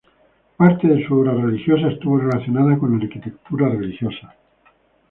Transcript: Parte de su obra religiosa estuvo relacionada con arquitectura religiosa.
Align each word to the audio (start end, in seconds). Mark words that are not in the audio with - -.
Parte 0.57 0.87
de 0.87 1.05
su 1.05 1.13
obra 1.19 1.31
religiosa 1.35 1.89
estuvo 1.89 2.17
relacionada 2.17 2.75
con 2.79 2.99
arquitectura 2.99 3.69
religiosa. 3.69 4.33